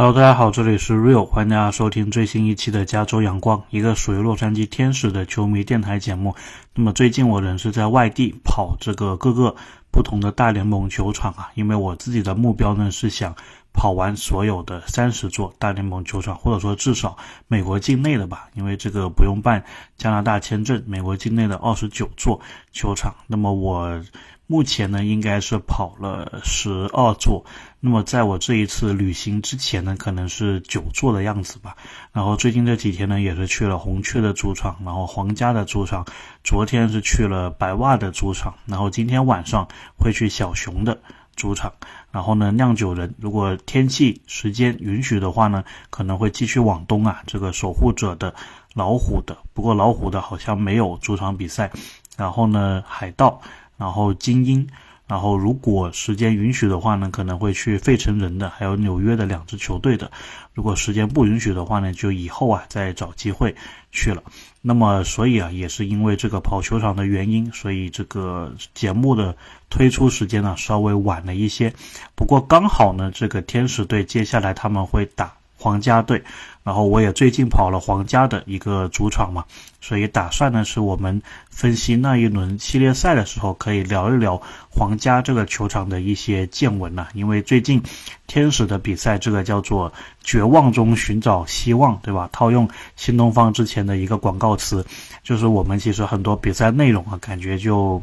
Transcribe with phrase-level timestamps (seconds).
[0.00, 6.34] Hello，大家好，这里是 Real，欢迎大家收听最新一期的加州阳光，一个属于洛杉矶天使的球迷电台节目。
[6.74, 9.54] 那么最近我人是在外地跑这个各个
[9.90, 13.36] 不同的大联盟球场啊，因为我自己的目标呢是想
[13.74, 19.62] 跑完所有的三十座大联盟球场，或者说至少美国境内的吧，因为这个不用办
[19.98, 22.40] 加拿大签证，美国境内的二十九座
[22.72, 23.14] 球场。
[23.26, 24.02] 那么我。
[24.50, 27.44] 目前呢，应该是跑了十二座。
[27.78, 31.76] 那么在我这一次旅行之前呢，可能是九座的样子吧。
[32.12, 36.04] 然后最近这几天呢，也是去了红雀的主场，然后皇家的主场。
[36.42, 40.98] 昨天是去了白袜的主场，然后今天晚上会去小熊的
[41.36, 41.72] 主场。
[42.10, 48.34] 然后呢，酿酒人如果天气时间允许的话呢，可能会继续往东啊，这个守护者的
[48.74, 49.38] 老虎的。
[49.54, 51.70] 不过老虎的好像没有主场比赛。
[52.16, 53.40] 然后呢，海盗。
[53.80, 54.68] 然后精英，
[55.06, 60.12] 然后如果时间允许的话呢，可能会去费城人的，还有纽约的两支球队的。
[60.52, 63.56] 如果时间不允许的话呢，就以后啊再找机会
[63.90, 64.22] 去了。
[64.60, 69.34] 那么所以啊，也是因为这个跑球场的原因，所以这个节目的
[69.70, 71.72] 推出时间呢稍微晚了一些。
[72.14, 75.32] 不过刚好呢，这个天使队接下来他们会打。
[75.62, 76.24] 皇家队，
[76.62, 79.44] 然后我也最近跑了皇家的一个主场嘛，
[79.80, 87.08] 所以打算呢是我们分析那一轮系列赛的时候，可以聊一聊皇家这个球场的一些见闻呐。
[87.14, 87.82] 因为最近
[88.26, 89.90] 天使的比赛，这个叫做
[90.22, 92.28] 绝望中寻找希望，对吧？
[92.30, 94.84] 套用新东方之前的一个广告词，
[95.22, 98.02] 就是我们其实很多比赛内容啊，感觉就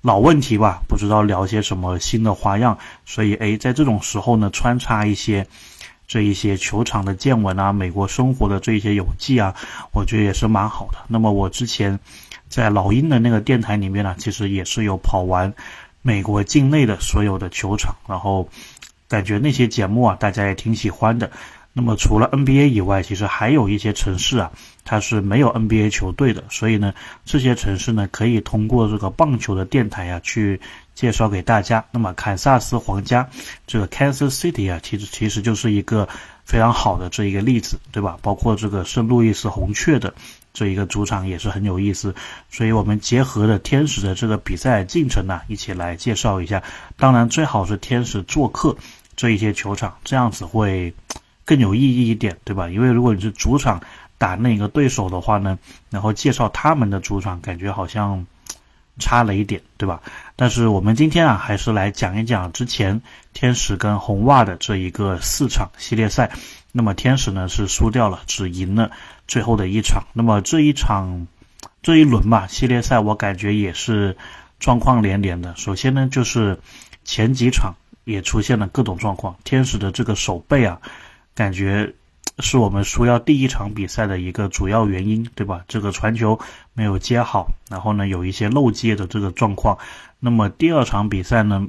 [0.00, 5.46] 老问题吧，不知道聊些什么新的花样，所以诶，在这种时候呢，穿插一些。
[6.10, 9.54] 这一些球场的见闻啊，美国生活的这一些游记啊，
[9.92, 10.98] 我觉得也是蛮好的。
[11.06, 12.00] 那么我之前
[12.48, 15.54] 在老鹰的那个电台里面呢，其实也是有跑完
[16.02, 18.48] 美国境内的所有的球场，然后
[19.06, 21.30] 感觉那些节目啊，大家也挺喜欢的。
[21.72, 24.50] 那么除了 NBA 以外，其实还有一些城市啊，
[24.84, 26.92] 它是没有 NBA 球队的，所以呢，
[27.24, 30.60] 这些城市呢，可以通过这个棒球的电台啊去。
[30.94, 31.84] 介绍给大家。
[31.90, 33.28] 那么，堪萨斯皇家
[33.66, 36.08] 这个 Kansas City 啊，其实其实就是一个
[36.44, 38.18] 非常好的这一个例子，对吧？
[38.22, 40.12] 包括这个圣路易斯红雀的
[40.52, 42.14] 这一个主场也是很有意思。
[42.50, 46.62] 所以我们结合了天使的这个比赛进程呢，一起来介绍一下。
[46.96, 48.76] 当然，最好是天使做客
[49.16, 50.92] 这一些球场，这样子会
[51.44, 52.68] 更有意义一点，对吧？
[52.68, 53.80] 因为如果你是主场
[54.18, 55.58] 打那个对手的话呢，
[55.88, 58.26] 然后介绍他们的主场，感觉好像。
[58.98, 60.02] 差了一点，对吧？
[60.40, 63.02] 但是我们今天啊，还是来讲一讲之前
[63.34, 66.30] 天使跟红袜的这一个四场系列赛。
[66.72, 68.90] 那么天使呢是输掉了，只赢了
[69.28, 70.04] 最后的一场。
[70.14, 71.26] 那么这一场
[71.82, 74.16] 这一轮吧，系列赛我感觉也是
[74.58, 75.54] 状况连连的。
[75.56, 76.58] 首先呢，就是
[77.04, 77.74] 前几场
[78.04, 80.80] 也出现了各种状况，天使的这个手背啊，
[81.34, 81.94] 感觉。
[82.40, 85.64] 是我们输掉第一场比赛的一个主要原因，对吧？
[85.68, 86.38] 这个传球
[86.72, 89.78] 没有接好，然后呢有一些漏接的这个状况。
[90.18, 91.66] 那么第二场比赛呢，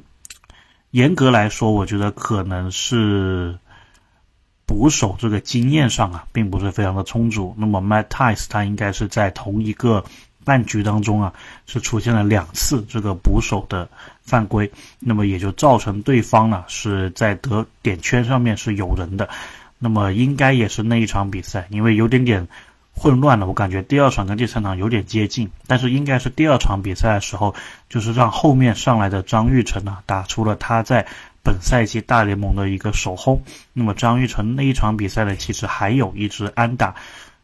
[0.90, 3.58] 严格来说，我觉得可能是
[4.66, 7.54] 捕手这个经验上啊，并不是非常的充足。
[7.58, 10.04] 那么 Matt Tice 他应该是在同一个
[10.44, 11.32] 半局当中啊，
[11.66, 13.88] 是出现了两次这个捕手的
[14.22, 19.28] 犯规，那么也就造成对方呢是在得点圈上面是有人的。
[19.82, 22.46] 那么应该也是那一场比赛，因为有点点
[22.94, 23.48] 混乱了。
[23.48, 27.52] 我感觉第二场跟第三场有点接近，但是应该是第二场比赛的时候，
[27.88, 31.04] 就是让后面上来的张玉成啊打出了他在
[31.42, 33.42] 本赛季大联盟的一个首轰。
[33.72, 36.94] 那么张玉成那一场比赛呢，其实还有一支安打，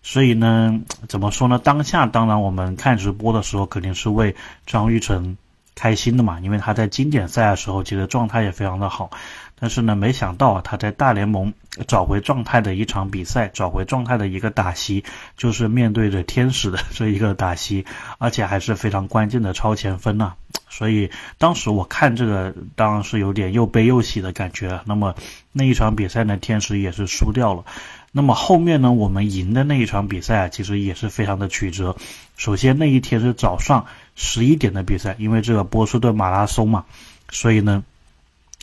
[0.01, 0.79] 所以呢，
[1.09, 1.59] 怎么说呢？
[1.59, 5.37] 当下当然我们看直播的时候肯定是为张玉成
[5.75, 9.11] 开心的嘛，因为他在经典赛的时候其实状态也非常的好。
[9.61, 11.53] 但是呢，没想到啊，他在大联盟
[11.87, 15.03] 找回状态的一场比赛，找回状态的一个打席，
[15.37, 17.85] 就是面对着天使的这一个打席，
[18.19, 20.35] 而且还是非常关键的超前分呐。
[20.69, 24.81] 所以当时我看这个，当然是有点又悲又喜的感觉。
[24.85, 25.15] 那么
[25.51, 27.65] 那一场比赛呢，天使也是输掉了。
[28.13, 31.97] 那么后面呢，我们赢的那一场比赛啊，其实也是非常的曲折。
[32.37, 36.85] 首先那一天是早上十一点的比赛，因为这个波士顿马拉松嘛，
[37.31, 37.83] 所以呢。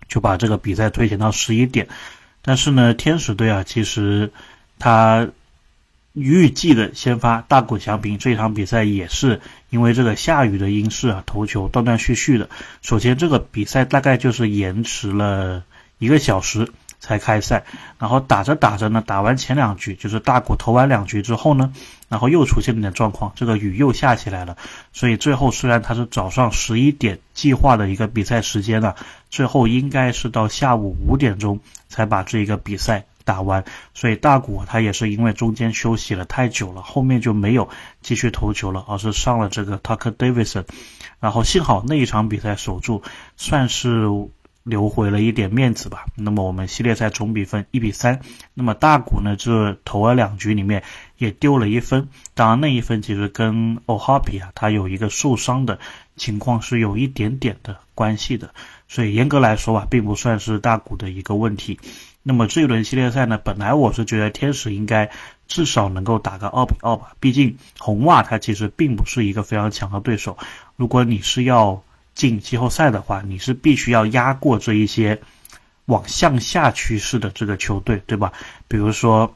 [0.07, 1.87] 就把这个比赛推前到十一点，
[2.41, 4.31] 但是呢，天使队啊，其实
[4.79, 5.27] 他
[6.13, 12.49] 预计的先发大谷翔平这场比赛也是因为这个下雨的因素啊，投球断断续续的。
[12.81, 15.63] 首先，这个比赛大概就是延迟了
[15.97, 16.69] 一个小时。
[17.05, 17.63] 才开赛，
[17.99, 21.71] 然后打着打着呢，打完前两局，就是大谷投完两局之后呢，
[22.09, 24.57] 然后又出现了点状况，这个雨又下起来了，
[24.91, 28.95] 所以最后虽然他是早上十一点计划的一个比赛时间呢，
[29.29, 33.63] 最后应该是到下午五点钟才把这一个比赛打完，
[33.93, 37.69] 所以大谷他也是因为中间休息了太久了，后面就没有
[38.01, 40.65] 继续投球了，而是上了这个 Tucker Davidson，
[41.19, 43.03] 然后幸好那一场比赛守住，
[43.37, 44.09] 算是。
[44.65, 46.05] 留回了一点面子吧。
[46.15, 48.19] 那么我们系列赛总比分一比三。
[48.55, 50.83] 那么大谷呢，这投了两局里面
[51.17, 52.09] 也丢了一分。
[52.33, 55.79] 当然那一分其实跟 O'Hoppe 啊，他有一个受伤的
[56.17, 58.49] 情况是有一点点的关系的。
[58.87, 61.79] 所以严格来说啊，并不算是大谷的一个问题。
[62.23, 65.11] 那么这一轮系列赛呢，本来我是觉得天使应该
[65.47, 67.13] 至少能够打个二比二吧。
[67.19, 70.35] 毕竟红袜他其实并不是一个非常强的对手。
[70.75, 71.83] 如果你是要
[72.15, 75.21] 进季后赛的话，你是必须要压过这一些
[75.85, 78.33] 往向下趋势的这个球队，对吧？
[78.67, 79.35] 比如说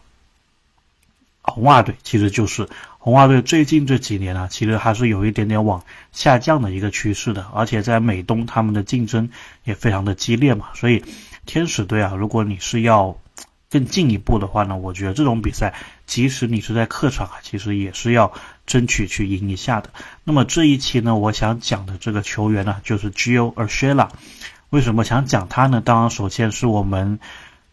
[1.42, 2.68] 红袜队，其实就是
[2.98, 9.30] 红袜队最近这几年啊，其实还是有一点点往下降的一个趋势的，而且在美东他们的竞争
[9.64, 10.70] 也非常的激烈嘛。
[10.74, 11.04] 所以
[11.46, 13.18] 天使队啊，如果你是要
[13.70, 15.76] 更进一步的话呢，我觉得这种比赛，
[16.06, 18.32] 即使你是在客场啊，其实也是要。
[18.70, 19.90] 争取去赢一下的。
[20.24, 24.10] 那么这一期呢，我想讲的这个球员呢，就是 Gio Urshela。
[24.70, 25.82] 为什么想讲他呢？
[25.84, 27.20] 当然，首先是我们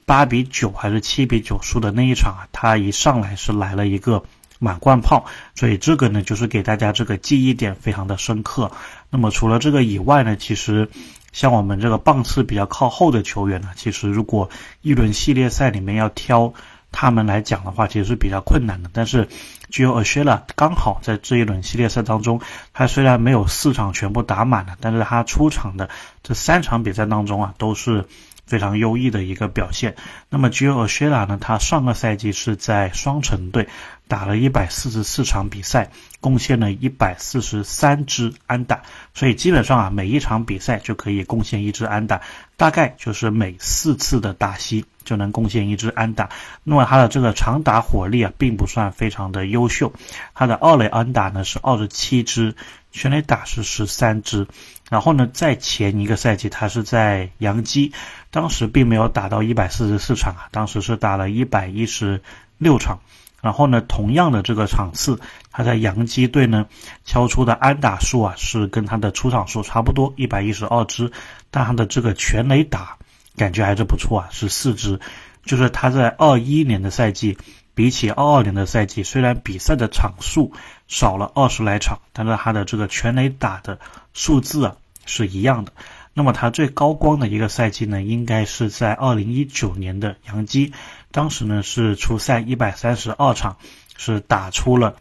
[0.07, 4.25] 八比九还是七比九输的那一场啊，他一上来是来了一个
[4.59, 8.73] 满贯炮，所以这个呢，就是给大家这个记忆点非常的深刻。
[9.11, 10.89] 那么除了这个以外呢，其实
[11.37, 14.49] 像我们这个棒次比较靠后的球员呢，其实如果
[14.81, 16.55] 一轮系列赛里面要挑。
[16.93, 18.89] 他们来讲的话，其实是比较困难的。
[18.91, 19.29] 但是
[19.71, 22.41] ，Gio a s h e l a 刚好在这一轮系列赛当中，
[22.73, 25.91] 他虽然没有四场全部打满了，但是他出场的
[26.23, 28.07] 这三场比赛当中啊，都是
[28.47, 29.97] 非常优异的一个表现。
[30.31, 33.69] 那么 Gio s h e l a 呢，他上个赛季是在双城队
[34.09, 35.91] 打了一百四十四场比赛，
[36.21, 38.83] 贡献了一百四十三支安打，
[39.15, 42.23] 所以基本上啊，每一场比赛就可以贡献一支安打，
[42.57, 44.85] 大概就是每四次的打席。
[45.07, 46.31] 就能贡献一支安打，
[46.65, 49.93] 那么他的这个长打火力啊，并不算非常的优秀。
[50.35, 52.57] 他的二垒安打呢是二十七支，
[52.97, 54.47] 全垒打是十三支。
[54.91, 57.93] 然后呢，在前一个赛季，他是在洋基，
[58.31, 62.23] 当时并没有打到一百四十四场啊，当时是打了一百一十
[62.59, 62.99] 六场。
[63.43, 65.21] 然后呢，同样的这个场次，
[65.53, 66.67] 他在洋基队呢
[67.05, 71.13] 敲出的安打数啊，是跟他的出场数差不多，一百一十二支，
[71.51, 72.97] 但他的这个全垒打。
[73.37, 74.99] 感觉还是不错啊，是四支，
[75.45, 77.37] 就是他在二一年的赛季，
[77.77, 80.53] 比起二二年的赛季，虽然比赛的场数
[80.89, 83.79] 少了二十来场，但是他的这个全垒打的
[84.15, 85.73] 数字啊是一样的。
[86.15, 90.73] 那么他最高光的一个赛季呢，应该是在二零一九年的杨基，
[91.13, 93.59] 当时呢是出赛一百三十二场，
[93.97, 94.97] 是打出了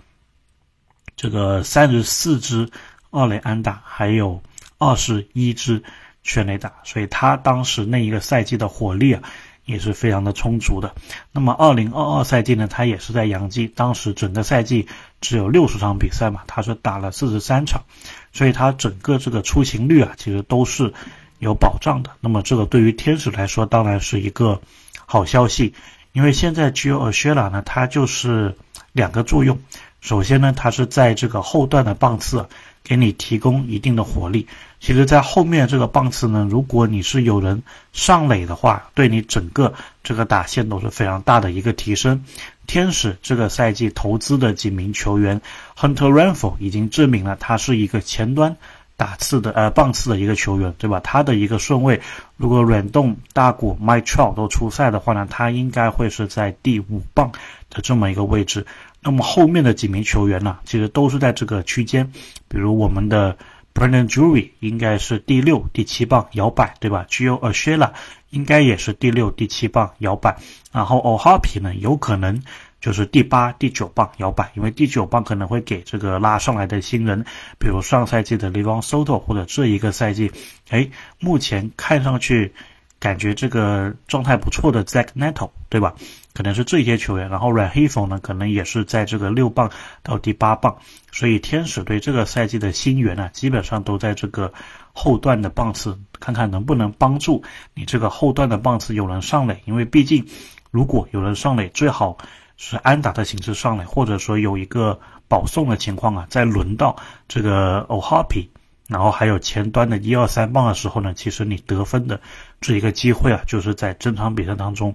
[1.15, 2.69] 这个三十四支
[3.09, 4.43] 二垒安打，还有
[4.77, 5.81] 二十一支。
[6.27, 9.21] 全垒打，所以他当时那一个赛季的火力啊，
[9.65, 10.93] 也是非常的充足的。
[11.31, 14.87] 那么二零二二赛季呢，他也是在洋基，当时整个赛季
[15.21, 17.83] 只有六十场比赛嘛，他是打了四十三场，
[18.31, 20.93] 所以他整个这个出勤率啊，其实都是
[21.39, 22.11] 有保障的。
[22.21, 24.61] 那么这个对于天使来说，当然是一个
[25.05, 25.73] 好消息，
[26.13, 28.55] 因为现在 Gio a s h e l a 呢，他就是
[28.93, 29.59] 两个作用。
[29.99, 32.47] 首先呢，他是在这个后段的棒次。
[32.85, 34.47] 给你提供一定的火力。
[34.79, 39.73] 其实，在后面这个棒次呢，如果你是有人上垒的话，对你整个
[40.03, 42.23] 这个打线都是非常大的一个提升。
[42.67, 45.41] 天使这个赛季投资的几名球员
[45.75, 48.55] ，Hunter Renfro 已经证明了他是一个前端
[48.95, 50.99] 打刺的呃棒次的一个球员，对吧？
[50.99, 51.99] 他的一个顺位，
[52.37, 57.31] 如果软动大谷、m i t r o 都出赛的话呢，他应该会是在第五棒
[57.71, 58.65] 的这么一个位置。
[59.05, 62.11] 那么后面的几名球员呢，其实都是在这个区间，
[62.47, 63.37] 比如我们的
[63.71, 67.93] Brandon Drury 应该是第六、第七棒摇摆，对吧？Gio a s h e l a
[68.31, 70.35] 应该也是第六、第七棒摇摆，
[70.71, 72.41] 然后 O'Hoppe 呢，有可能
[72.81, 77.23] 就是第八、第九棒摇摆，因为第九棒可能会给这个拉上来的新人，
[77.59, 80.31] 比如上赛季的 l e v o n Soto 或者这一个赛季，
[80.69, 82.53] 哎，目前看上去。
[82.97, 85.93] 感觉这个状态不错的 Zack Neto，对吧？
[86.35, 87.27] 可能是这些球员。
[87.29, 89.71] 然后软黑风呢，可能也是在这个六棒
[90.03, 90.77] 到第八棒。
[91.11, 94.53] 所以天使队这个赛季的新援呢，基本上都在这个
[94.93, 97.41] 后段的棒次，看看能不能帮助
[97.73, 99.63] 你这个后段的棒次有人上垒。
[99.65, 100.23] 因为毕竟，
[100.69, 102.17] 如果有人上垒，最好
[102.57, 106.95] 是安打的形式上垒，或者说有一个保送的情况啊，在轮到
[107.27, 108.49] 这个 O'Hoppe。
[108.87, 112.21] 然后还有前端的一二三棒的时候呢，其实你得分的
[112.61, 114.93] 这一个机会啊，就是在正常比赛当中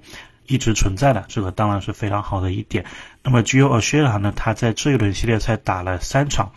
[0.50, 2.84] 一直存在的，这个当然是非常好的一点。
[3.22, 6.50] 那么 Gio a s h e l a 呢，他在这一轮系列赛打了三场，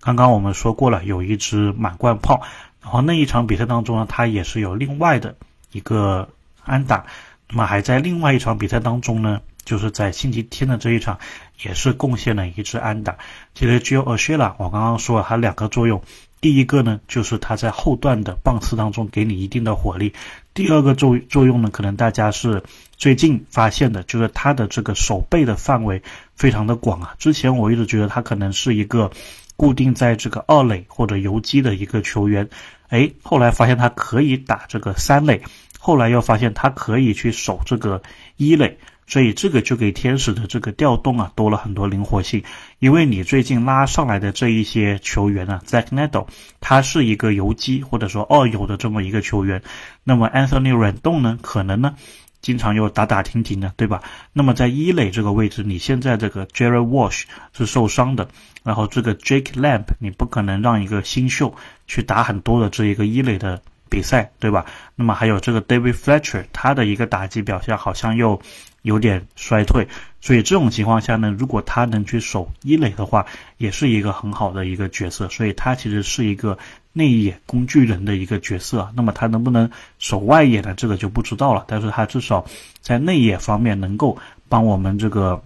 [0.00, 2.42] 刚刚我们说过了，有一支满贯炮，
[2.82, 5.36] 然后那一场比赛当中呢，他也是有另外的
[5.70, 6.28] 一个
[6.64, 7.06] 安打。
[7.48, 11.20] 那么还在另外一场比赛当中呢，就是在星期天的这一场，
[11.62, 13.16] 也是贡献了一支安打。
[13.54, 16.02] 其实 Joe a s h i l a 我刚刚说了，它两个作用。
[16.46, 20.12] 第一个呢，就是它在后段的棒次当中给你一定的火力。
[20.54, 22.62] 第二个作作用呢，可能大家是
[22.96, 26.00] 最近发现的，就是它的这个手背的范围
[26.36, 27.16] 非常的广啊。
[27.18, 29.10] 之前我一直觉得它可能是一个
[29.56, 32.48] 固定在这个二垒或者游击的一个球员，
[32.90, 35.42] 哎，后来发现它可以打这个三垒，
[35.80, 38.00] 后来又发现它可以去守这个
[38.36, 38.78] 一垒。
[39.06, 42.42] 所以这个就给天使的这个调动啊多了很多灵活性，
[42.80, 46.26] 因为你最近拉上来的这一些球员啊，Zack Neto，
[46.60, 49.62] 他是一个游击或者说二游的这么一个球员，
[50.02, 51.94] 那么 Anthony Rendon 呢，可能呢
[52.42, 54.02] 经常又打打停停的，对吧？
[54.32, 57.24] 那么在一垒这个位置，你现在这个 Jerry Walsh
[57.56, 58.28] 是受伤的，
[58.62, 61.54] 然后这个 Jake Lamb，你不可能让一个新秀
[61.86, 64.66] 去打很多的这一个一垒的比赛，对吧？
[64.94, 68.40] 那么还有这个 David Fletcher，他的一个打击表现好像又。
[68.82, 69.88] 有点衰退，
[70.20, 73.26] 所以这种情况下呢，如果他能去守一垒的话，
[73.56, 75.28] 也是一个很好的一个角色。
[75.28, 76.56] 所以他其实是一个
[76.92, 78.88] 内野工具人的一个角色。
[78.94, 80.72] 那么他能不能守外野呢？
[80.76, 81.64] 这个就不知道了。
[81.66, 82.46] 但是他至少
[82.80, 84.16] 在内野方面能够
[84.48, 85.42] 帮我们这个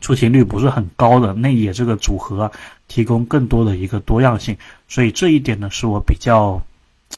[0.00, 2.50] 出勤率不是很高的内野这个组合
[2.88, 4.56] 提供更多的一个多样性。
[4.88, 6.60] 所以这一点呢，是我比较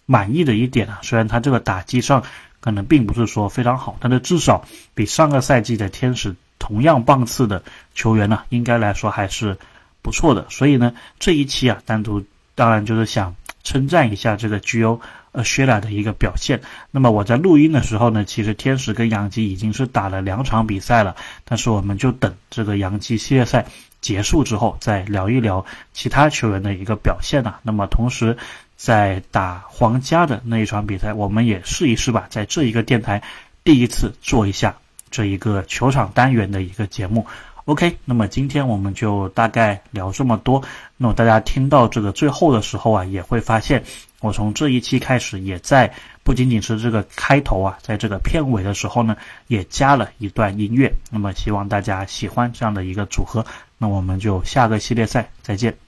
[0.07, 1.01] 满意的一点啊。
[1.03, 2.23] 虽然他这个打击上。
[2.61, 7.63] 可能并不是说非常好，但是至少比上个赛季的天使同样棒次的
[7.95, 9.57] 球员呢，应该来说还是
[10.03, 10.45] 不错的。
[10.51, 12.25] 所以呢，这一期啊，单独
[12.57, 15.01] 当然就是想称赞一下这个 G.O.
[15.31, 16.61] 呃 s h i l a 的一个表现。
[16.91, 21.15] 那么我在录音的时候呢，其实天使跟杨基已经是打了两场比赛了，
[21.45, 23.67] 但是我们就等这个杨基系列赛
[24.01, 27.61] 结束之后再聊一聊其他球员的一个表现啊。
[27.63, 28.37] 那么同时。
[28.81, 33.21] 在打皇家的那一场比赛，我们也试一试吧，在这一个电台
[33.65, 34.77] 第一次做一下
[35.11, 37.27] 这一个球场单元的一个节目。
[37.65, 40.63] OK，那么今天我们就大概聊这么多。
[40.97, 43.83] 那么大家听到这个最后的时候啊，也会发现
[44.21, 49.17] 我从这一期开始，也在不仅仅是这个开头啊，在这个片尾的时候呢，
[49.49, 50.95] 也加了一段音乐。
[51.11, 53.45] 那么希望大家喜欢这样的一个组合。
[53.79, 55.79] 那我们就下个系列赛再见。